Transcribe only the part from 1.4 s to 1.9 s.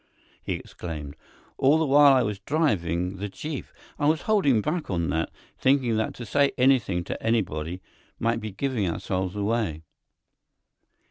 "All the